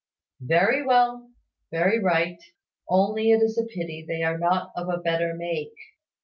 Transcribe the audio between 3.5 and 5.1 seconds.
a pity they are not of a